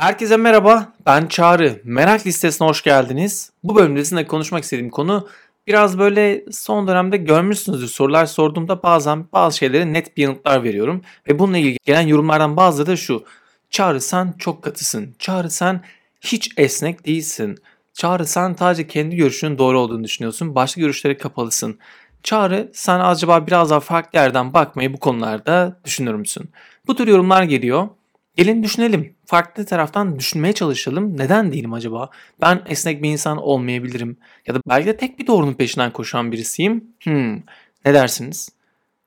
[0.00, 1.80] Herkese merhaba, ben Çağrı.
[1.84, 3.50] Merak listesine hoş geldiniz.
[3.64, 5.28] Bu bölümde sizinle konuşmak istediğim konu
[5.66, 7.86] biraz böyle son dönemde görmüşsünüzdür.
[7.88, 11.02] Sorular sorduğumda bazen bazı şeylere net bir yanıtlar veriyorum.
[11.28, 13.24] Ve bununla ilgili gelen yorumlardan bazıları da şu.
[13.70, 15.14] Çağrı sen çok katısın.
[15.18, 15.80] Çağrı sen
[16.20, 17.58] hiç esnek değilsin.
[17.94, 20.54] Çağrı sen sadece kendi görüşünün doğru olduğunu düşünüyorsun.
[20.54, 21.78] Başka görüşlere kapalısın.
[22.22, 26.50] Çağrı sen acaba biraz daha farklı yerden bakmayı bu konularda düşünür müsün?
[26.86, 27.88] Bu tür yorumlar geliyor.
[28.36, 29.14] Gelin düşünelim.
[29.26, 31.18] Farklı taraftan düşünmeye çalışalım.
[31.18, 32.10] Neden değilim acaba?
[32.40, 34.16] Ben esnek bir insan olmayabilirim.
[34.46, 36.84] Ya da belki de tek bir doğrunun peşinden koşan birisiyim.
[37.02, 37.34] Hmm,
[37.84, 38.48] ne dersiniz?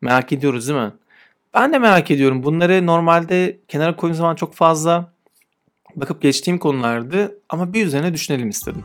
[0.01, 0.91] Merak ediyoruz değil mi?
[1.53, 2.43] Ben de merak ediyorum.
[2.43, 5.13] Bunları normalde kenara koyduğum zaman çok fazla
[5.95, 7.37] bakıp geçtiğim konulardı.
[7.49, 8.83] Ama bir üzerine düşünelim istedim.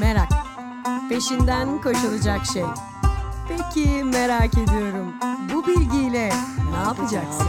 [0.00, 0.28] Merak.
[1.08, 2.62] Peşinden koşulacak şey.
[3.48, 5.14] Peki merak ediyorum.
[5.54, 6.28] Bu bilgiyle
[6.70, 7.46] ne yapacaksın?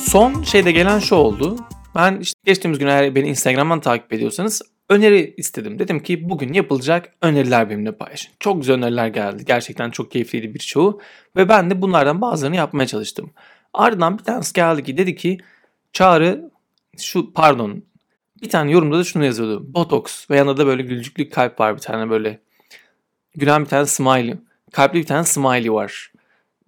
[0.00, 1.56] Son şeyde gelen şu oldu.
[1.94, 5.78] Ben işte geçtiğimiz gün eğer beni Instagram'dan takip ediyorsanız öneri istedim.
[5.78, 8.32] Dedim ki bugün yapılacak öneriler benimle paylaşın.
[8.40, 9.44] Çok güzel öneriler geldi.
[9.46, 11.00] Gerçekten çok keyifliydi birçoğu.
[11.36, 13.30] Ve ben de bunlardan bazılarını yapmaya çalıştım.
[13.74, 15.38] Ardından bir tanesi geldi ki dedi ki
[15.92, 16.50] Çağrı
[16.98, 17.82] şu pardon
[18.42, 19.74] bir tane yorumda da şunu yazıyordu.
[19.74, 22.40] Botox ve yanında da böyle gülücüklü kalp var bir tane böyle.
[23.34, 24.34] Gülen bir tane smiley.
[24.72, 26.12] Kalpli bir tane smiley var.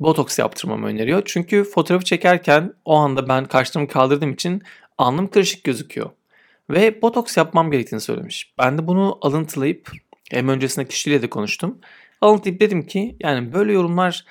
[0.03, 1.23] Botoks yaptırmamı öneriyor.
[1.25, 4.63] Çünkü fotoğrafı çekerken o anda ben kaşlarımı kaldırdığım için
[4.99, 6.11] alnım kırışık gözüküyor.
[6.71, 8.55] Ve botoks yapmam gerektiğini söylemiş.
[8.59, 9.91] Ben de bunu alıntılayıp
[10.31, 11.79] hem öncesinde kişiyle de konuştum.
[12.21, 14.25] Alıntılayıp dedim ki yani böyle yorumlar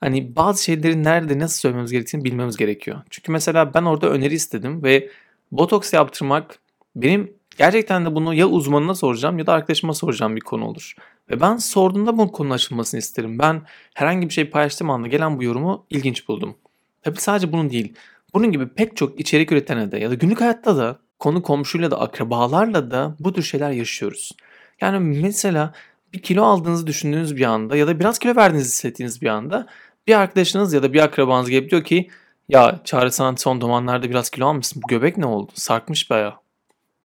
[0.00, 3.02] hani bazı şeyleri nerede nasıl söylememiz gerektiğini bilmemiz gerekiyor.
[3.10, 5.10] Çünkü mesela ben orada öneri istedim ve
[5.52, 6.58] botoks yaptırmak
[6.96, 10.94] benim gerçekten de bunu ya uzmanına soracağım ya da arkadaşıma soracağım bir konu olur.
[11.30, 13.38] Ve ben sorduğumda bu konunun açılmasını isterim.
[13.38, 13.62] Ben
[13.94, 16.56] herhangi bir şey paylaştığım anda gelen bu yorumu ilginç buldum.
[17.02, 17.94] Tabi sadece bunun değil.
[18.34, 22.00] Bunun gibi pek çok içerik üretene de ya da günlük hayatta da konu komşuyla da
[22.00, 24.32] akrabalarla da bu tür şeyler yaşıyoruz.
[24.80, 25.72] Yani mesela
[26.12, 29.66] bir kilo aldığınızı düşündüğünüz bir anda ya da biraz kilo verdiğinizi hissettiğiniz bir anda
[30.06, 32.10] bir arkadaşınız ya da bir akrabanız gelip diyor ki
[32.48, 36.43] ya Çağrı sen son zamanlarda biraz kilo almışsın bu göbek ne oldu sarkmış baya.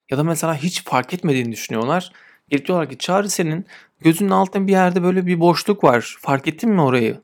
[0.10, 2.12] Ya da mesela hiç fark etmediğini düşünüyorlar.
[2.50, 3.66] Gelip diyorlar ki Çağrı senin
[4.02, 6.18] gözünün altında bir yerde böyle bir boşluk var.
[6.20, 7.22] Fark ettin mi orayı?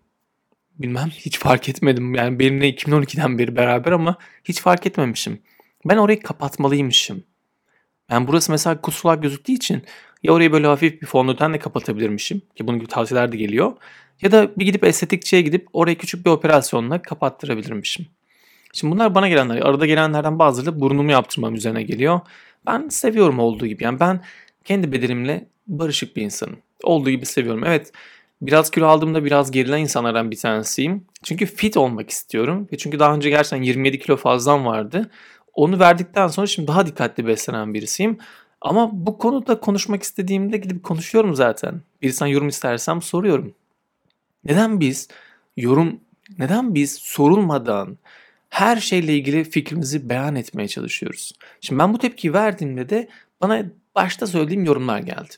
[0.79, 2.15] Bilmem hiç fark etmedim.
[2.15, 5.41] Yani benimle 2012'den beri beraber ama hiç fark etmemişim.
[5.85, 7.23] Ben orayı kapatmalıymışım.
[8.11, 9.83] Yani burası mesela kusulak gözüktüğü için
[10.23, 13.73] ya orayı böyle hafif bir fondötenle kapatabilirmişim ki bunun gibi tavsiyeler de geliyor.
[14.21, 18.07] Ya da bir gidip estetikçiye gidip orayı küçük bir operasyonla kapattırabilirmişim.
[18.73, 19.57] Şimdi bunlar bana gelenler.
[19.57, 22.19] Arada gelenlerden bazıları burnumu yaptırmam üzerine geliyor.
[22.67, 23.83] Ben seviyorum olduğu gibi.
[23.83, 24.23] Yani ben
[24.63, 26.57] kendi bedenimle barışık bir insanım.
[26.83, 27.63] Olduğu gibi seviyorum.
[27.65, 27.91] Evet
[28.41, 31.05] biraz kilo aldığımda biraz gerilen insanlardan bir tanesiyim.
[31.23, 32.67] Çünkü fit olmak istiyorum.
[32.73, 35.09] Ve çünkü daha önce gerçekten 27 kilo fazlam vardı.
[35.53, 38.17] Onu verdikten sonra şimdi daha dikkatli beslenen birisiyim.
[38.61, 41.81] Ama bu konuda konuşmak istediğimde gidip konuşuyorum zaten.
[42.01, 43.53] Birisinden yorum istersem soruyorum.
[44.43, 45.07] Neden biz
[45.57, 45.99] yorum,
[46.39, 47.97] neden biz sorulmadan
[48.49, 51.33] her şeyle ilgili fikrimizi beyan etmeye çalışıyoruz?
[51.61, 53.07] Şimdi ben bu tepkiyi verdiğimde de
[53.41, 55.33] bana başta söylediğim yorumlar geldi.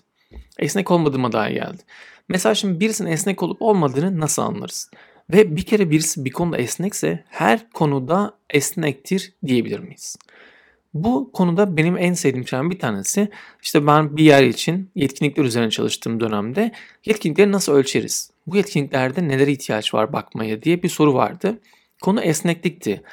[0.59, 1.84] Esnek olmadığıma dair geldi.
[2.29, 4.90] Mesela şimdi birisinin esnek olup olmadığını nasıl anlarız?
[5.34, 10.18] Ve bir kere birisi bir konuda esnekse her konuda esnektir diyebilir miyiz?
[10.94, 13.29] Bu konuda benim en sevdiğim şeyden bir tanesi
[13.62, 16.72] işte ben bir yer için yetkinlikler üzerine çalıştığım dönemde
[17.06, 18.31] yetkinlikleri nasıl ölçeriz?
[18.47, 21.59] Bu yetkinliklerde nelere ihtiyaç var bakmaya diye bir soru vardı.
[22.02, 23.03] Konu esneklikti.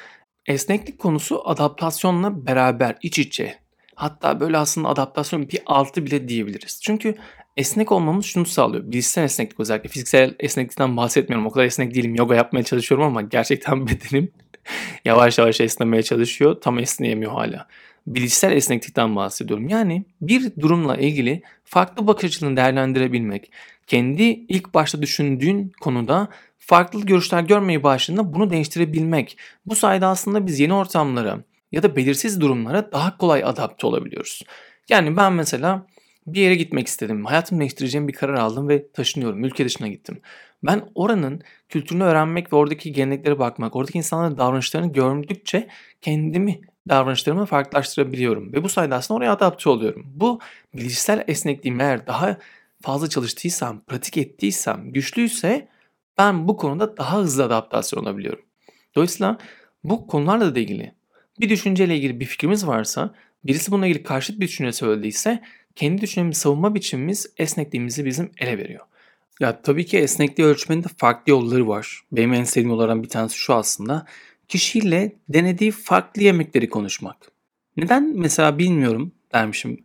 [0.45, 3.65] Esneklik konusu adaptasyonla beraber iç içe
[3.95, 6.79] Hatta böyle aslında adaptasyon bir altı bile diyebiliriz.
[6.83, 7.15] Çünkü
[7.57, 8.91] esnek olmamız şunu sağlıyor.
[8.91, 9.89] Bilişsel esneklik özellikle.
[9.89, 11.47] Fiziksel esneklikten bahsetmiyorum.
[11.47, 12.15] O kadar esnek değilim.
[12.15, 14.31] Yoga yapmaya çalışıyorum ama gerçekten bedenim
[15.05, 16.61] yavaş yavaş esnemeye çalışıyor.
[16.61, 17.67] Tam esneyemiyor hala.
[18.07, 19.69] Bilişsel esneklikten bahsediyorum.
[19.69, 23.51] Yani bir durumla ilgili farklı bakış açılarını değerlendirebilmek,
[23.87, 26.29] kendi ilk başta düşündüğün konuda
[26.65, 29.37] farklı görüşler görmeyi başladığında bunu değiştirebilmek.
[29.65, 31.39] Bu sayede aslında biz yeni ortamlara,
[31.71, 34.43] ya da belirsiz durumlara daha kolay adapte olabiliyoruz.
[34.89, 35.87] Yani ben mesela
[36.27, 37.25] bir yere gitmek istedim.
[37.25, 39.43] Hayatımı değiştireceğim bir karar aldım ve taşınıyorum.
[39.43, 40.21] Ülke dışına gittim.
[40.63, 45.67] Ben oranın kültürünü öğrenmek ve oradaki geleneklere bakmak, oradaki insanların davranışlarını gördükçe
[46.01, 48.53] kendimi davranışlarımı farklılaştırabiliyorum.
[48.53, 50.03] Ve bu sayede aslında oraya adapte oluyorum.
[50.05, 50.39] Bu
[50.73, 52.37] bilişsel esnekliğim eğer daha
[52.81, 55.67] fazla çalıştıysam, pratik ettiysem, güçlüyse
[56.17, 58.45] ben bu konuda daha hızlı adaptasyon olabiliyorum.
[58.95, 59.37] Dolayısıyla
[59.83, 60.95] bu konularla da ilgili
[61.39, 65.43] bir düşünceyle ilgili bir fikrimiz varsa, birisi bununla ilgili karşıt bir düşünce söylediyse
[65.75, 68.85] kendi düşüncemizi savunma biçimimiz esnekliğimizi bizim ele veriyor.
[69.39, 72.01] Ya tabii ki esnekliği ölçmenin de farklı yolları var.
[72.11, 74.05] Benim en sevdiğim yollardan bir tanesi şu aslında.
[74.47, 77.31] kişiyle denediği farklı yemekleri konuşmak.
[77.77, 79.83] Neden mesela bilmiyorum dermişim.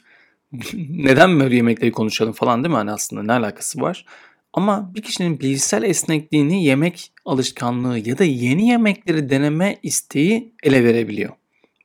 [0.91, 2.77] Neden böyle yemekleri konuşalım falan değil mi?
[2.77, 4.05] Hani aslında ne alakası var?
[4.53, 11.33] Ama bir kişinin bilişsel esnekliğini yemek alışkanlığı ya da yeni yemekleri deneme isteği ele verebiliyor.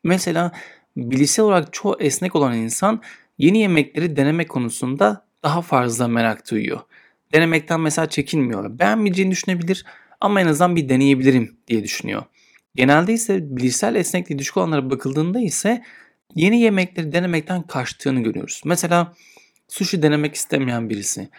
[0.03, 0.51] Mesela
[0.97, 3.01] bilişsel olarak çoğu esnek olan insan
[3.37, 6.79] yeni yemekleri deneme konusunda daha fazla merak duyuyor.
[7.33, 8.79] Denemekten mesela çekinmiyor.
[8.79, 9.85] Beğenmeyeceğini düşünebilir
[10.21, 12.23] ama en azından bir deneyebilirim diye düşünüyor.
[12.75, 15.83] Genelde ise bilişsel esnekliği düşük olanlara bakıldığında ise
[16.35, 18.61] yeni yemekleri denemekten kaçtığını görüyoruz.
[18.65, 19.13] Mesela
[19.67, 21.29] sushi denemek istemeyen birisi.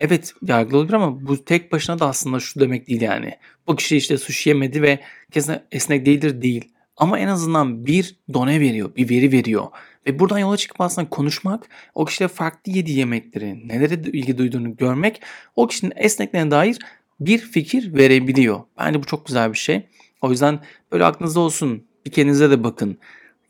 [0.00, 3.32] Evet yargılı olabilir ama bu tek başına da aslında şu demek değil yani.
[3.66, 5.00] Bu kişi işte sushi yemedi ve
[5.30, 6.72] kesin esnek değildir değil.
[6.96, 9.66] Ama en azından bir done veriyor, bir veri veriyor.
[10.06, 15.22] Ve buradan yola çıkıp aslında konuşmak, o kişiyle farklı yediği yemekleri, nelere ilgi duyduğunu görmek,
[15.56, 16.78] o kişinin esnekliğine dair
[17.20, 18.60] bir fikir verebiliyor.
[18.78, 19.86] Bence bu çok güzel bir şey.
[20.22, 20.60] O yüzden
[20.92, 21.84] böyle aklınızda olsun.
[22.06, 22.98] Bir kendinize de bakın.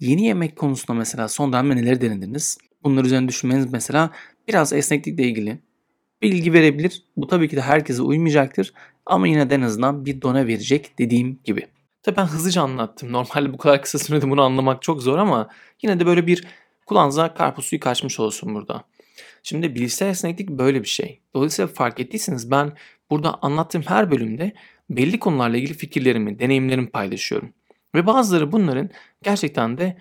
[0.01, 2.59] Yeni yemek konusunda mesela son dönemde neler denediniz?
[2.85, 4.11] Bunlar üzerine düşünmeniz mesela
[4.49, 5.59] biraz esneklikle ilgili
[6.23, 7.03] bilgi verebilir.
[7.17, 8.73] Bu tabii ki de herkese uymayacaktır.
[9.07, 11.67] Ama yine de en azından bir dona verecek dediğim gibi.
[12.03, 13.13] Tabii ben hızlıca anlattım.
[13.13, 15.49] Normalde bu kadar kısa sürede bunu anlamak çok zor ama
[15.83, 16.47] yine de böyle bir
[16.87, 18.85] kulağınıza karpuz suyu kaçmış olsun burada.
[19.43, 21.21] Şimdi bilişsel esneklik böyle bir şey.
[21.35, 22.73] Dolayısıyla fark ettiyseniz ben
[23.11, 24.53] burada anlattığım her bölümde
[24.91, 27.53] belli konularla ilgili fikirlerimi, deneyimlerimi paylaşıyorum.
[27.95, 28.91] Ve bazıları bunların
[29.23, 29.97] gerçekten de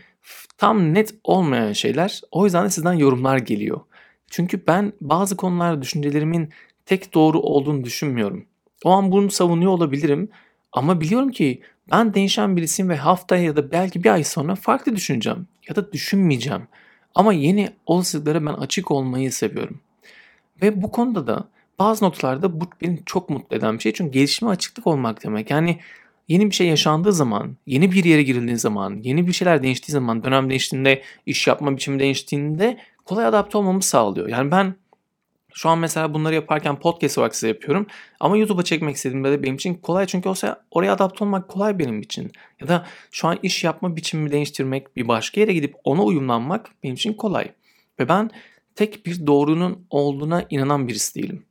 [0.57, 2.21] tam net olmayan şeyler.
[2.31, 3.81] O yüzden de sizden yorumlar geliyor.
[4.30, 6.50] Çünkü ben bazı konularda düşüncelerimin
[6.86, 8.46] tek doğru olduğunu düşünmüyorum.
[8.84, 10.30] O an bunu savunuyor olabilirim
[10.72, 11.62] ama biliyorum ki
[11.92, 15.92] ben değişen birisiyim ve haftaya ya da belki bir ay sonra farklı düşüneceğim ya da
[15.92, 16.62] düşünmeyeceğim.
[17.16, 19.80] Ama yeni olasılıklara ben açık olmayı seviyorum.
[20.62, 21.48] Ve bu konuda da
[21.80, 23.94] bazı noktalarda bu beni çok mutlu eden bir şey.
[23.94, 25.52] Çünkü gelişime açıklık olmak demek.
[25.52, 25.80] Yani
[26.28, 30.24] yeni bir şey yaşandığı zaman, yeni bir yere girildiği zaman, yeni bir şeyler değiştiği zaman,
[30.24, 32.78] dönem değiştiğinde, iş yapma biçimi değiştiğinde
[33.09, 34.27] kolay adapte olmamı sağlıyor.
[34.27, 34.75] Yani ben
[35.53, 37.88] şu an mesela bunları yaparken podcast olarak size yapıyorum.
[38.19, 40.06] Ama YouTube'a çekmek istediğimde de benim için kolay.
[40.06, 40.29] Çünkü
[40.71, 42.31] oraya adapte olmak kolay benim için.
[42.61, 46.95] Ya da şu an iş yapma biçimimi değiştirmek, bir başka yere gidip ona uyumlanmak benim
[46.95, 47.51] için kolay.
[48.00, 48.29] Ve ben
[48.75, 51.45] tek bir doğrunun olduğuna inanan birisi değilim.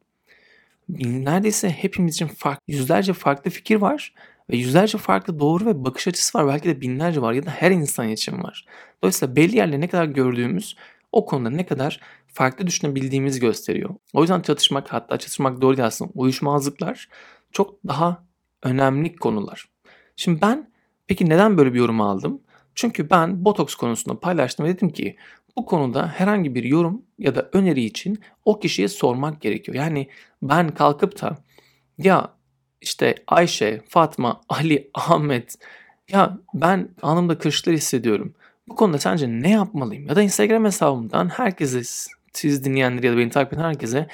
[0.99, 4.15] Neredeyse hepimiz için farklı, yüzlerce farklı fikir var.
[4.51, 6.47] Ve yüzlerce farklı doğru ve bakış açısı var.
[6.47, 8.65] Belki de binlerce var ya da her insan için var.
[9.03, 10.77] Dolayısıyla belli yerlere ne kadar gördüğümüz
[11.13, 13.95] o konuda ne kadar farklı düşünebildiğimizi gösteriyor.
[14.13, 17.09] O yüzden çatışmak hatta çatışmak doğru değil aslında uyuşmazlıklar
[17.53, 18.25] çok daha
[18.63, 19.69] önemli konular.
[20.17, 20.71] Şimdi ben
[21.07, 22.43] peki neden böyle bir yorum aldım?
[22.75, 25.17] Çünkü ben botoks konusunda paylaştım ve dedim ki
[25.57, 29.77] bu konuda herhangi bir yorum ya da öneri için o kişiye sormak gerekiyor.
[29.77, 30.09] Yani
[30.43, 31.39] ben kalkıp da
[31.99, 32.35] ya
[32.81, 35.55] işte Ayşe, Fatma, Ali, Ahmet
[36.11, 38.35] ya ben anımda kırışlar hissediyorum.
[38.69, 40.07] Bu konuda sence ne yapmalıyım?
[40.07, 41.83] Ya da Instagram hesabımdan herkese,
[42.33, 44.07] siz dinleyenleri ya da beni takip eden herkese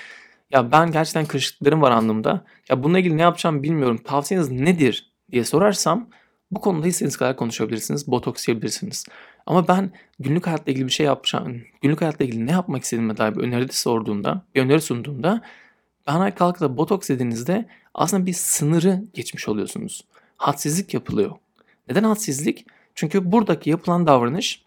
[0.50, 2.44] ya ben gerçekten kırışıklıklarım var anlamda.
[2.68, 4.00] Ya bununla ilgili ne yapacağım bilmiyorum.
[4.04, 6.08] Tavsiyeniz nedir diye sorarsam
[6.50, 8.08] bu konuda istediğiniz kadar konuşabilirsiniz.
[8.08, 9.04] Botoks yiyebilirsiniz.
[9.46, 9.90] Ama ben
[10.20, 11.62] günlük hayatla ilgili bir şey yapacağım.
[11.82, 15.40] Günlük hayatla ilgili ne yapmak istediğime dair bir öneri sorduğumda, bir öneri sunduğumda
[16.06, 20.04] bana kalkıp da botoks dediğinizde aslında bir sınırı geçmiş oluyorsunuz.
[20.36, 21.30] Hadsizlik yapılıyor.
[21.88, 22.66] Neden hadsizlik?
[22.94, 24.64] Çünkü buradaki yapılan davranış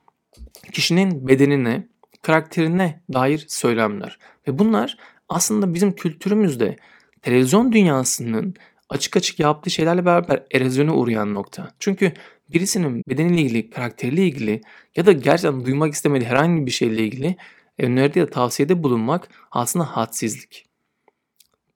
[0.71, 1.87] kişinin bedenine,
[2.21, 4.19] karakterine dair söylemler.
[4.47, 4.97] Ve bunlar
[5.29, 6.75] aslında bizim kültürümüzde
[7.21, 8.55] televizyon dünyasının
[8.89, 11.71] açık açık yaptığı şeylerle beraber erozyona uğrayan nokta.
[11.79, 12.13] Çünkü
[12.49, 14.61] birisinin bedeniyle ilgili, karakteriyle ilgili
[14.95, 17.35] ya da gerçekten duymak istemediği herhangi bir şeyle ilgili
[17.77, 20.65] öneride ya da tavsiyede bulunmak aslında hadsizlik.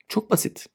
[0.08, 0.66] Çok basit.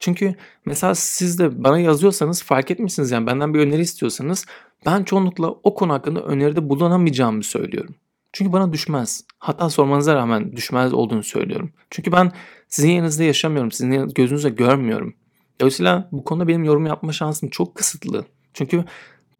[0.00, 4.46] Çünkü mesela siz de bana yazıyorsanız fark etmişsiniz yani benden bir öneri istiyorsanız
[4.86, 7.94] ben çoğunlukla o konu hakkında öneride bulunamayacağımı söylüyorum.
[8.32, 9.24] Çünkü bana düşmez.
[9.38, 11.72] Hatta sormanıza rağmen düşmez olduğunu söylüyorum.
[11.90, 12.32] Çünkü ben
[12.68, 13.72] sizin yerinizde yaşamıyorum.
[13.72, 15.14] Sizin gözünüzle görmüyorum.
[15.60, 18.24] Dolayısıyla bu konuda benim yorum yapma şansım çok kısıtlı.
[18.54, 18.84] Çünkü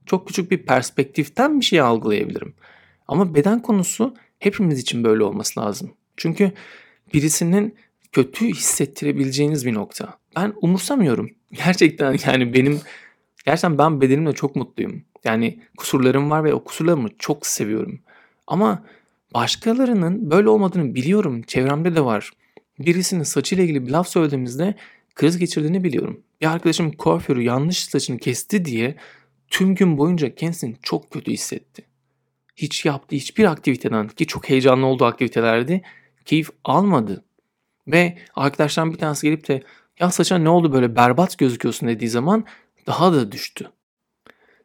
[0.06, 2.54] çok küçük bir perspektiften bir şey algılayabilirim.
[3.08, 5.90] Ama beden konusu hepimiz için böyle olması lazım.
[6.16, 6.52] Çünkü
[7.14, 7.76] birisinin
[8.12, 10.18] kötü hissettirebileceğiniz bir nokta.
[10.36, 11.30] Ben umursamıyorum.
[11.52, 12.80] Gerçekten yani benim
[13.44, 15.04] gerçekten ben bedenimle çok mutluyum.
[15.24, 18.00] Yani kusurlarım var ve o kusurlarımı çok seviyorum.
[18.46, 18.82] Ama
[19.34, 21.42] başkalarının böyle olmadığını biliyorum.
[21.42, 22.30] Çevremde de var.
[22.78, 24.74] Birisinin saçıyla ilgili bir laf söylediğimizde
[25.14, 26.20] kriz geçirdiğini biliyorum.
[26.40, 28.96] Bir arkadaşım kuaförü yanlış saçını kesti diye
[29.48, 31.84] tüm gün boyunca kendisini çok kötü hissetti.
[32.56, 35.82] Hiç yaptığı hiçbir aktiviteden ki çok heyecanlı olduğu aktivitelerdi
[36.24, 37.24] keyif almadı.
[37.86, 39.62] Ve arkadaşlarım bir tanesi gelip de
[40.00, 42.44] ya saçına ne oldu böyle berbat gözüküyorsun dediği zaman
[42.86, 43.70] daha da düştü.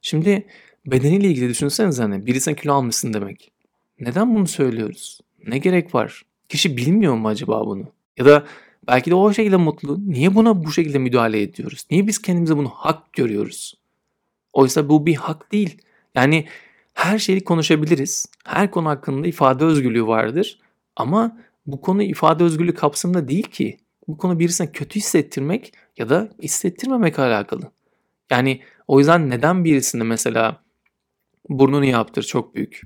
[0.07, 0.45] Şimdi
[0.85, 3.51] bedeniyle ilgili düşünsenize hani birisine kilo almışsın demek.
[3.99, 5.19] Neden bunu söylüyoruz?
[5.47, 6.25] Ne gerek var?
[6.49, 7.83] Kişi bilmiyor mu acaba bunu?
[8.17, 8.45] Ya da
[8.87, 10.11] belki de o şekilde mutlu.
[10.11, 11.85] Niye buna bu şekilde müdahale ediyoruz?
[11.91, 13.73] Niye biz kendimize bunu hak görüyoruz?
[14.53, 15.81] Oysa bu bir hak değil.
[16.15, 16.45] Yani
[16.93, 18.25] her şeyi konuşabiliriz.
[18.45, 20.59] Her konu hakkında ifade özgürlüğü vardır.
[20.95, 23.77] Ama bu konu ifade özgürlüğü kapsamında değil ki.
[24.07, 27.71] Bu konu birisine kötü hissettirmek ya da hissettirmemek alakalı.
[28.31, 30.63] Yani o yüzden neden birisine mesela
[31.49, 32.81] burnunu yaptır çok büyük.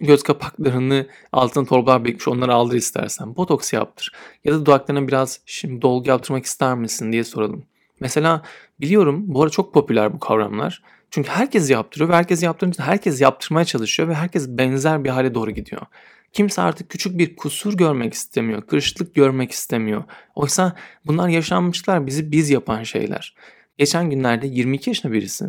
[0.00, 3.36] Göz kapaklarını altın torbalar bekmiş onları aldır istersen.
[3.36, 4.12] Botoks yaptır.
[4.44, 7.64] Ya da dudaklarına biraz şimdi dolgu yaptırmak ister misin diye soralım.
[8.00, 8.42] Mesela
[8.80, 10.82] biliyorum bu ara çok popüler bu kavramlar.
[11.10, 15.50] Çünkü herkes yaptırıyor ve herkes yaptırınca herkes yaptırmaya çalışıyor ve herkes benzer bir hale doğru
[15.50, 15.82] gidiyor.
[16.32, 20.04] Kimse artık küçük bir kusur görmek istemiyor, kırışıklık görmek istemiyor.
[20.34, 23.34] Oysa bunlar yaşanmışlar, bizi biz yapan şeyler.
[23.82, 25.44] Geçen günlerde 22 yaşında birisi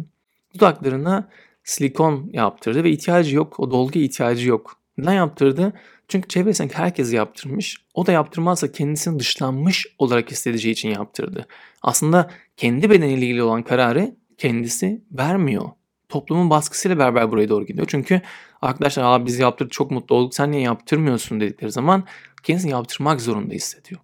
[0.54, 1.30] dudaklarına
[1.64, 4.80] silikon yaptırdı ve ihtiyacı yok, o dolguya ihtiyacı yok.
[4.98, 5.74] Neden yaptırdı?
[6.08, 7.78] Çünkü çevresindeki herkes yaptırmış.
[7.94, 11.48] O da yaptırmazsa kendisini dışlanmış olarak hissedeceği için yaptırdı.
[11.82, 15.70] Aslında kendi bedeniyle ilgili olan kararı kendisi vermiyor.
[16.10, 17.88] Toplumun baskısıyla beraber buraya doğru gidiyor.
[17.90, 18.22] Çünkü
[18.62, 22.04] arkadaşlar Aa, biz yaptırdık çok mutlu olduk sen niye yaptırmıyorsun dedikleri zaman
[22.44, 24.02] kendisini yaptırmak zorunda hissediyor.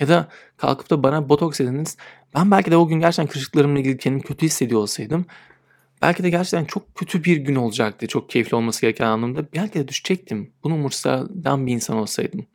[0.00, 1.96] Ya da kalkıp da bana botoks dediniz.
[2.34, 5.26] Ben belki de o gün gerçekten kırışıklarımla ilgili kendimi kötü hissediyor olsaydım
[6.02, 8.06] belki de gerçekten çok kötü bir gün olacaktı.
[8.06, 9.52] Çok keyifli olması gereken anlamda.
[9.54, 10.52] Belki de düşecektim.
[10.64, 12.46] Bunu umursayan bir insan olsaydım.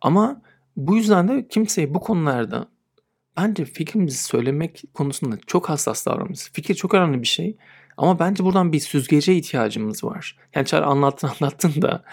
[0.00, 0.42] Ama
[0.76, 2.68] bu yüzden de kimseye bu konularda
[3.36, 6.50] bence fikrimizi söylemek konusunda çok hassas davranmamız.
[6.52, 7.56] Fikir çok önemli bir şey.
[7.96, 10.36] Ama bence buradan bir süzgece ihtiyacımız var.
[10.54, 12.04] Yani Çağrı anlattın anlattın da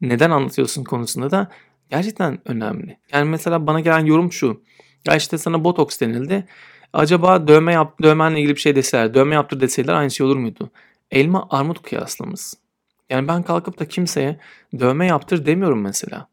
[0.00, 1.50] neden anlatıyorsun konusunda da
[1.90, 2.98] gerçekten önemli.
[3.12, 4.62] Yani mesela bana gelen yorum şu.
[5.06, 6.44] Ya işte sana botoks denildi.
[6.92, 10.70] Acaba dövme yap, dövmenle ilgili bir şey deseler, dövme yaptır deseler aynı şey olur muydu?
[11.10, 12.54] Elma armut kıyaslamız.
[13.10, 14.40] Yani ben kalkıp da kimseye
[14.78, 16.28] dövme yaptır demiyorum mesela.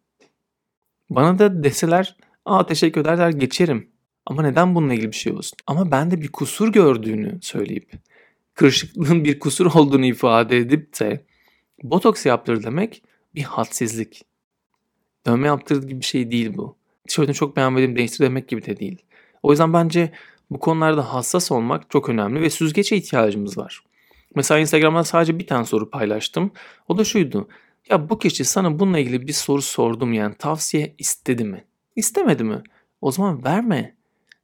[1.09, 3.89] Bana da deseler, aa teşekkür ederler geçerim.
[4.25, 5.57] Ama neden bununla ilgili bir şey olsun?
[5.67, 7.91] Ama ben de bir kusur gördüğünü söyleyip,
[8.53, 11.25] kırışıklığın bir kusur olduğunu ifade edip de
[11.83, 13.03] botoks yaptır demek
[13.35, 14.25] bir hadsizlik.
[15.25, 16.78] Dövme yaptır gibi bir şey değil bu.
[17.09, 18.97] Tişörtünü çok beğenmedim değiştir demek gibi de değil.
[19.43, 20.11] O yüzden bence
[20.49, 23.83] bu konularda hassas olmak çok önemli ve süzgece ihtiyacımız var.
[24.35, 26.51] Mesela Instagram'da sadece bir tane soru paylaştım.
[26.87, 27.47] O da şuydu.
[27.89, 31.65] Ya bu kişi sana bununla ilgili bir soru sordum yani tavsiye istedi mi?
[31.95, 32.63] İstemedi mi?
[33.01, 33.95] O zaman verme.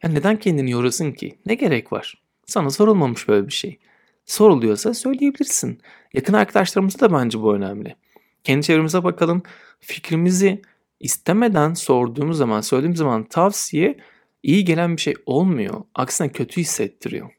[0.03, 1.39] Ya neden kendini yorasın ki?
[1.45, 2.21] Ne gerek var?
[2.45, 3.79] Sana sorulmamış böyle bir şey.
[4.25, 5.81] Soruluyorsa söyleyebilirsin.
[6.13, 7.95] Yakın arkadaşlarımızda da bence bu önemli.
[8.43, 9.43] Kendi çevremize bakalım.
[9.79, 10.61] Fikrimizi
[10.99, 13.97] istemeden sorduğumuz zaman, söylediğimiz zaman tavsiye
[14.43, 15.83] iyi gelen bir şey olmuyor.
[15.95, 17.29] Aksine kötü hissettiriyor.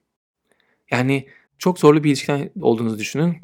[0.90, 1.26] Yani
[1.58, 3.36] çok zorlu bir ilişkiden olduğunuzu düşünün.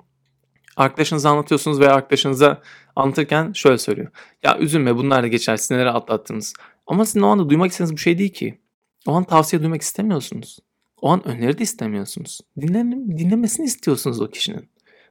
[0.77, 2.63] Arkadaşınıza anlatıyorsunuz veya arkadaşınıza
[2.97, 4.09] anlatırken şöyle söylüyor.
[4.43, 6.55] Ya üzülme bunlar da geçer siz neler atlattınız.
[6.87, 8.59] Ama sizin o anda duymak istediğiniz bir şey değil ki.
[9.07, 10.59] O an tavsiye duymak istemiyorsunuz.
[11.01, 12.41] O an öneri de istemiyorsunuz.
[12.61, 14.69] Dinlen, dinlemesini istiyorsunuz o kişinin.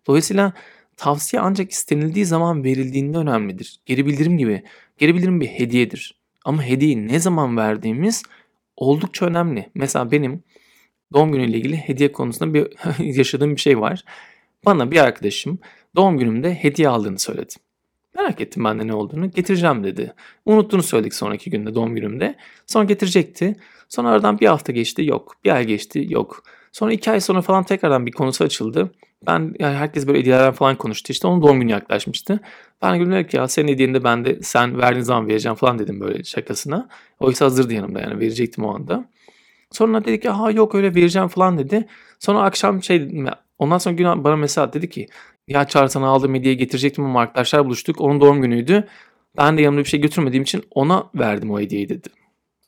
[0.08, 0.54] Dolayısıyla
[1.02, 3.80] tavsiye ancak istenildiği zaman verildiğinde önemlidir.
[3.86, 4.64] Geri bildirim gibi.
[4.98, 6.16] Geri bildirim bir hediyedir.
[6.46, 8.24] Ama hediyeyi ne zaman verdiğimiz
[8.78, 9.70] oldukça önemli.
[9.76, 10.44] Mesela benim
[11.14, 12.68] doğum günüyle ilgili hediye konusunda bir
[13.18, 14.04] yaşadığım bir şey var.
[14.66, 15.60] Bana bir arkadaşım
[15.96, 17.54] doğum günümde hediye aldığını söyledi.
[18.16, 19.32] Merak ettim ben de ne olduğunu.
[19.32, 20.14] Getireceğim dedi.
[20.46, 22.36] Unuttuğunu söyledik sonraki günde doğum günümde.
[22.68, 23.56] Sonra getirecekti.
[23.90, 25.36] Sonra aradan bir hafta geçti yok.
[25.46, 26.44] Bir ay geçti yok.
[26.72, 28.92] Sonra iki ay sonra falan tekrardan bir konusu açıldı.
[29.28, 31.28] Ben yani herkes böyle hediyelerden falan konuştu işte.
[31.28, 32.40] Onun doğum günü yaklaşmıştı.
[32.82, 36.00] Ben dedim ki ya senin hediyeni de ben de sen verdiğin zaman vereceğim falan dedim
[36.00, 36.90] böyle şakasına.
[37.20, 39.06] Oysa hazırdı yanımda yani verecektim o anda.
[39.72, 41.88] Sonra dedi ki ha yok öyle vereceğim falan dedi.
[42.20, 43.26] Sonra akşam şey
[43.60, 45.08] ondan sonra gün bana mesaj dedi ki
[45.48, 48.02] ya Çağrı sana aldığım hediye getirecektim ama arkadaşlar buluştuk.
[48.02, 48.88] Onun doğum günüydü.
[49.38, 52.10] Ben de yanımda bir şey götürmediğim için ona verdim o hediyeyi dedi.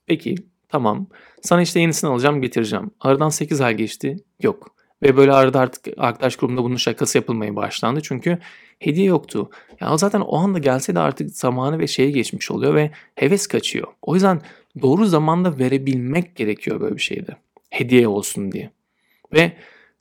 [0.07, 0.35] Peki
[0.73, 1.07] tamam.
[1.41, 2.91] Sana işte yenisini alacağım getireceğim.
[2.99, 4.17] Aradan 8 ay geçti.
[4.41, 4.75] Yok.
[5.01, 8.01] Ve böyle arada artık arkadaş grubunda bunun şakası yapılmaya başlandı.
[8.03, 8.37] Çünkü
[8.79, 9.49] hediye yoktu.
[9.81, 13.87] Ya zaten o anda gelse de artık zamanı ve şeye geçmiş oluyor ve heves kaçıyor.
[14.01, 14.41] O yüzden
[14.81, 17.37] doğru zamanda verebilmek gerekiyor böyle bir şeyde.
[17.69, 18.71] Hediye olsun diye.
[19.33, 19.51] Ve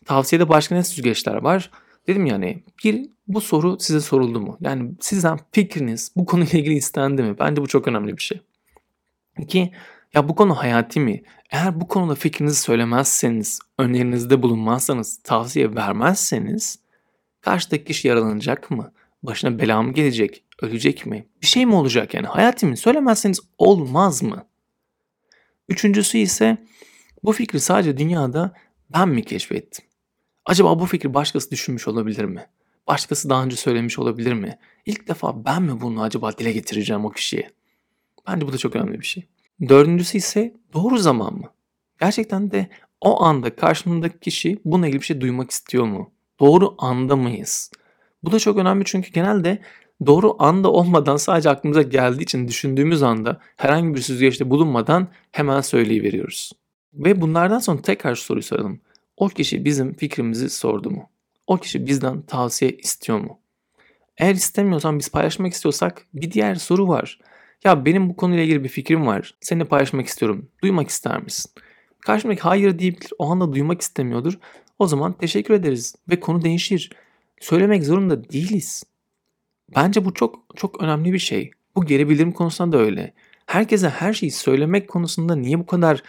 [0.04, 1.70] tavsiyede başka ne süzgeçler var?
[2.06, 4.58] Dedim yani bir bu soru size soruldu mu?
[4.60, 7.38] Yani sizden fikriniz bu konuyla ilgili istendi mi?
[7.38, 8.40] Bence bu çok önemli bir şey.
[9.38, 9.72] İki,
[10.14, 11.22] ya bu konu hayati mi?
[11.50, 16.78] Eğer bu konuda fikrinizi söylemezseniz, önerinizde bulunmazsanız, tavsiye vermezseniz
[17.40, 18.92] karşıdaki kişi yaralanacak mı?
[19.22, 20.44] Başına bela mı gelecek?
[20.62, 21.28] Ölecek mi?
[21.42, 22.26] Bir şey mi olacak yani?
[22.26, 22.76] Hayati mi?
[22.76, 24.46] Söylemezseniz olmaz mı?
[25.68, 26.58] Üçüncüsü ise
[27.22, 28.54] bu fikri sadece dünyada
[28.92, 29.84] ben mi keşfettim?
[30.44, 32.46] Acaba bu fikri başkası düşünmüş olabilir mi?
[32.86, 34.58] Başkası daha önce söylemiş olabilir mi?
[34.86, 37.50] İlk defa ben mi bunu acaba dile getireceğim o kişiye?
[38.28, 39.28] Bence bu da çok önemli bir şey.
[39.68, 41.50] Dördüncüsü ise doğru zaman mı?
[42.00, 42.68] Gerçekten de
[43.00, 46.10] o anda karşımdaki kişi bununla ilgili bir şey duymak istiyor mu?
[46.40, 47.70] Doğru anda mıyız?
[48.22, 49.58] Bu da çok önemli çünkü genelde
[50.06, 56.52] doğru anda olmadan sadece aklımıza geldiği için düşündüğümüz anda herhangi bir süzgeçte bulunmadan hemen söyleyiveriyoruz.
[56.94, 58.80] Ve bunlardan sonra tekrar şu soruyu soralım.
[59.16, 61.10] O kişi bizim fikrimizi sordu mu?
[61.46, 63.38] O kişi bizden tavsiye istiyor mu?
[64.16, 67.18] Eğer istemiyorsan biz paylaşmak istiyorsak bir diğer soru var.
[67.64, 69.34] Ya benim bu konuyla ilgili bir fikrim var.
[69.40, 70.48] Seninle paylaşmak istiyorum.
[70.62, 71.52] Duymak ister misin?
[72.00, 73.10] Karşımdaki hayır diyebilir.
[73.18, 74.38] O anda duymak istemiyordur.
[74.78, 76.90] O zaman teşekkür ederiz ve konu değişir.
[77.40, 78.84] Söylemek zorunda değiliz.
[79.76, 81.50] Bence bu çok çok önemli bir şey.
[81.76, 83.14] Bu geri bildirim konusunda da öyle.
[83.46, 86.02] Herkese her şeyi söylemek konusunda niye bu kadar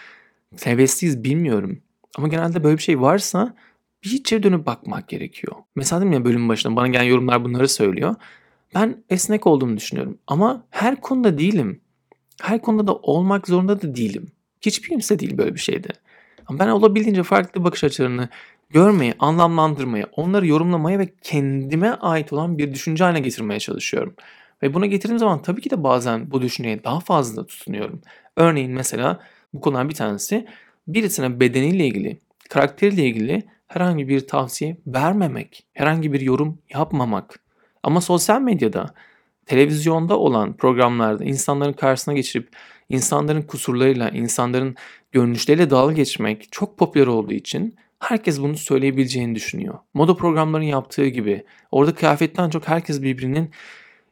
[0.64, 1.80] hevesliyiz bilmiyorum.
[2.18, 3.56] Ama genelde böyle bir şey varsa
[4.04, 5.56] bir içeri dönüp bakmak gerekiyor.
[5.76, 8.16] Mesela dedim ya bölüm başında bana gelen yorumlar bunları söylüyor.
[8.76, 10.18] Ben esnek olduğumu düşünüyorum.
[10.28, 11.82] Ama her konuda değilim.
[12.42, 14.32] Her konuda da olmak zorunda da değilim.
[14.62, 15.88] Hiçbir kimse değil böyle bir şeyde.
[16.48, 18.30] Ama ben olabildiğince farklı bakış açılarını
[18.70, 24.16] görmeyi, anlamlandırmaya, onları yorumlamaya ve kendime ait olan bir düşünce haline getirmeye çalışıyorum.
[24.64, 28.02] Ve buna getirdiğim zaman tabii ki de bazen bu düşünceye daha fazla tutunuyorum.
[28.38, 29.20] Örneğin mesela
[29.54, 30.48] bu konudan bir tanesi
[30.88, 37.40] birisine bedeniyle ilgili, karakteriyle ilgili herhangi bir tavsiye vermemek, herhangi bir yorum yapmamak.
[37.84, 38.94] Ama sosyal medyada,
[39.46, 42.50] televizyonda olan programlarda insanların karşısına geçirip
[42.90, 44.76] insanların kusurlarıyla, insanların
[45.12, 49.80] görünüşleriyle dalga geçmek çok popüler olduğu için herkes bunu söyleyebileceğini düşünüyor.
[49.94, 53.52] Moda programlarının yaptığı gibi orada kıyafetten çok herkes birbirinin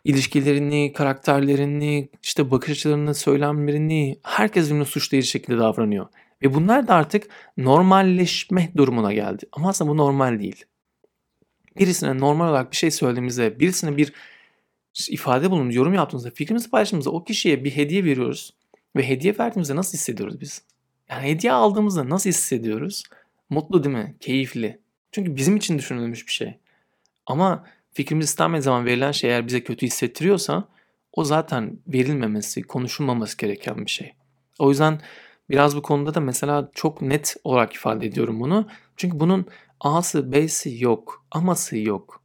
[0.03, 6.07] ilişkilerini, karakterlerini, işte bakış açılarını, söylemlerini herkes birbirine suçlayıcı şekilde davranıyor.
[6.43, 9.45] Ve bunlar da artık normalleşme durumuna geldi.
[9.51, 10.65] Ama aslında bu normal değil.
[11.79, 14.13] Birisine normal olarak bir şey söylediğimizde, birisine bir
[15.09, 18.53] ifade bulunduğunda, yorum yaptığımızda, fikrimizi paylaştığımızda o kişiye bir hediye veriyoruz.
[18.95, 20.61] Ve hediye verdiğimizde nasıl hissediyoruz biz?
[21.09, 23.03] Yani hediye aldığımızda nasıl hissediyoruz?
[23.49, 24.15] Mutlu değil mi?
[24.19, 24.79] Keyifli.
[25.11, 26.57] Çünkü bizim için düşünülmüş bir şey.
[27.25, 30.67] Ama fikrimiz istenmediği zaman verilen şey eğer bize kötü hissettiriyorsa
[31.13, 34.13] o zaten verilmemesi, konuşulmaması gereken bir şey.
[34.59, 35.01] O yüzden
[35.49, 38.67] biraz bu konuda da mesela çok net olarak ifade ediyorum bunu.
[38.97, 39.45] Çünkü bunun
[39.81, 42.21] A'sı, B'si yok, aması yok.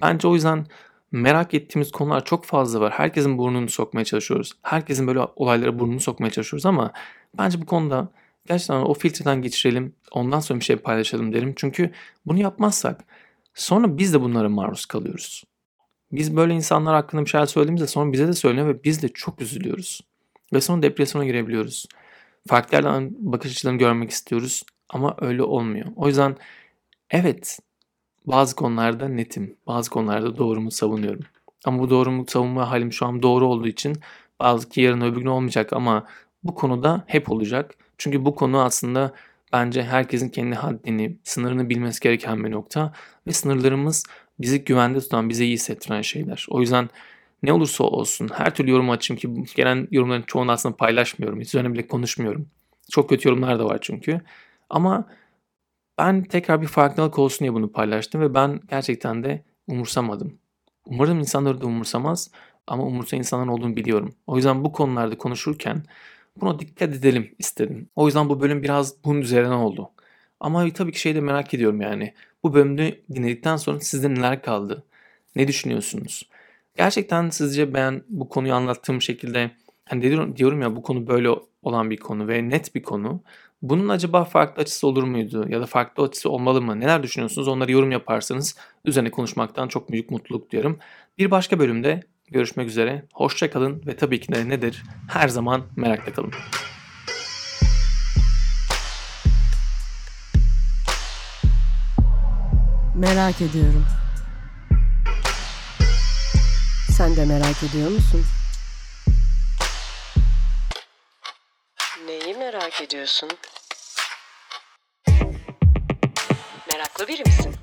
[0.00, 0.66] Bence o yüzden
[1.12, 2.92] merak ettiğimiz konular çok fazla var.
[2.92, 4.52] Herkesin burnunu sokmaya çalışıyoruz.
[4.62, 6.92] Herkesin böyle olaylara burnunu sokmaya çalışıyoruz ama
[7.38, 8.08] bence bu konuda
[8.46, 9.94] gerçekten o filtreden geçirelim.
[10.12, 11.52] Ondan sonra bir şey paylaşalım derim.
[11.56, 11.90] Çünkü
[12.26, 13.04] bunu yapmazsak
[13.54, 15.44] sonra biz de bunlara maruz kalıyoruz.
[16.12, 19.40] Biz böyle insanlar hakkında bir şeyler söylediğimizde sonra bize de söyleniyor ve biz de çok
[19.40, 20.00] üzülüyoruz.
[20.52, 21.86] Ve sonra depresyona girebiliyoruz.
[22.48, 25.86] Farklı yerden bakış açılarını görmek istiyoruz ama öyle olmuyor.
[25.96, 26.36] O yüzden
[27.10, 27.58] evet
[28.26, 31.24] bazı konularda netim, bazı konularda doğrumu savunuyorum.
[31.64, 33.96] Ama bu doğrumu savunma halim şu an doğru olduğu için
[34.40, 36.06] bazı ki yarın öbür gün olmayacak ama
[36.44, 37.74] bu konuda hep olacak.
[37.98, 39.14] Çünkü bu konu aslında
[39.52, 42.92] bence herkesin kendi haddini, sınırını bilmesi gereken bir nokta
[43.26, 44.04] ve sınırlarımız
[44.38, 46.46] bizi güvende tutan, bize iyi hissettiren şeyler.
[46.50, 46.90] O yüzden
[47.42, 51.40] ne olursa olsun her türlü yorum açayım ki gelen yorumların çoğunu aslında paylaşmıyorum.
[51.40, 52.46] Hiç üzerine bile konuşmuyorum.
[52.90, 54.20] Çok kötü yorumlar da var çünkü.
[54.72, 55.08] Ama
[55.98, 60.38] ben tekrar bir farkındalık olsun diye bunu paylaştım ve ben gerçekten de umursamadım.
[60.86, 62.30] Umarım insanları da umursamaz
[62.66, 64.14] ama umursa insanların olduğunu biliyorum.
[64.26, 65.82] O yüzden bu konularda konuşurken
[66.40, 67.88] buna dikkat edelim istedim.
[67.96, 69.90] O yüzden bu bölüm biraz bunun üzerine oldu.
[70.40, 72.14] Ama tabii ki şey de merak ediyorum yani.
[72.42, 74.84] Bu bölümü dinledikten sonra sizde neler kaldı?
[75.36, 76.28] Ne düşünüyorsunuz?
[76.76, 79.50] Gerçekten sizce ben bu konuyu anlattığım şekilde
[79.84, 81.28] hani diyorum, diyorum ya bu konu böyle
[81.62, 83.22] olan bir konu ve net bir konu.
[83.62, 86.80] Bunun acaba farklı açısı olur muydu ya da farklı açısı olmalı mı?
[86.80, 87.48] Neler düşünüyorsunuz?
[87.48, 90.78] Onları yorum yaparsanız üzerine konuşmaktan çok büyük mutluluk duyarım.
[91.18, 93.04] Bir başka bölümde görüşmek üzere.
[93.14, 94.82] Hoşça kalın ve tabii ki de nedir?
[95.08, 96.32] Her zaman merakla kalın.
[102.96, 103.84] Merak ediyorum.
[106.90, 108.24] Sen de merak ediyor musun?
[112.72, 113.28] Merak ediyorsun?
[116.72, 117.54] Meraklı biri misin?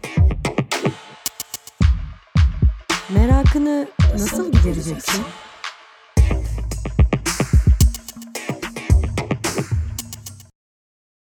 [3.09, 5.25] Merakını nasıl gidereceksin?